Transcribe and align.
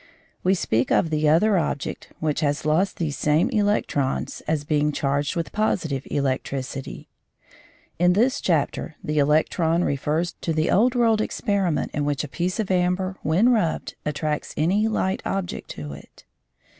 We 0.43 0.55
speak 0.55 0.89
of 0.91 1.11
the 1.11 1.29
other 1.29 1.59
object, 1.59 2.09
which 2.19 2.39
has 2.39 2.65
lost 2.65 2.97
these 2.97 3.15
same 3.15 3.49
electrons, 3.51 4.41
as 4.47 4.63
being 4.63 4.91
charged 4.91 5.35
with 5.35 5.51
positive 5.51 6.07
electricity. 6.09 7.07
In 7.99 8.13
this 8.13 8.41
chapter 8.41 8.95
the 9.03 9.19
electron 9.19 9.83
refers 9.83 10.31
to 10.41 10.53
the 10.53 10.71
old 10.71 10.95
world 10.95 11.21
experiment 11.21 11.91
in 11.93 12.03
which 12.03 12.23
a 12.23 12.27
piece 12.27 12.59
of 12.59 12.71
amber 12.71 13.17
when 13.21 13.49
rubbed 13.49 13.93
attracts 14.03 14.55
any 14.57 14.87
light 14.87 15.21
object 15.23 15.69
to 15.69 15.93
it. 15.93 16.25